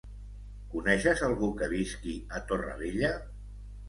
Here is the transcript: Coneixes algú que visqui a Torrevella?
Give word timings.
Coneixes 0.69 1.19
algú 1.27 1.49
que 1.59 1.67
visqui 1.73 2.13
a 2.39 2.41
Torrevella? 2.53 3.13